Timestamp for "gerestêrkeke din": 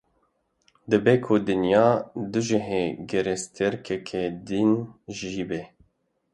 3.09-4.71